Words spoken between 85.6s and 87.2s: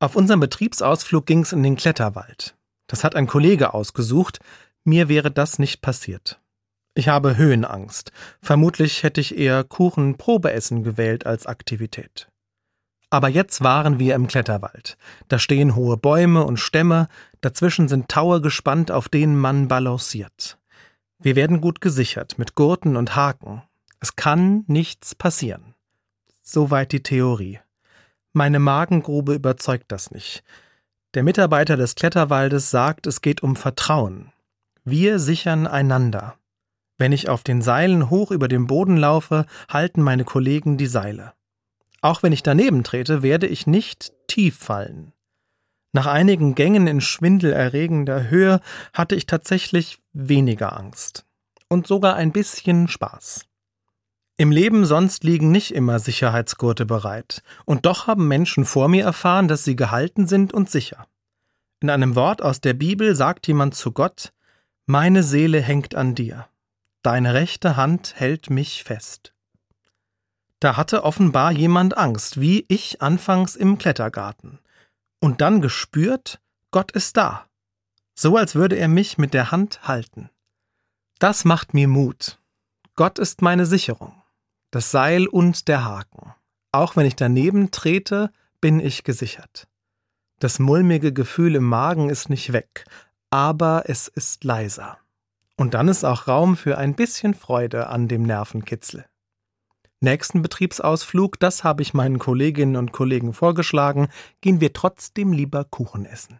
der Haken. Auch wenn ich